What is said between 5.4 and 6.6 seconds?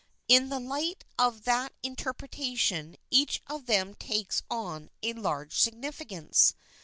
significance.